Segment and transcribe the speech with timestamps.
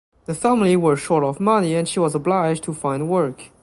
[0.25, 3.51] The family were short of money and she was obliged to find work.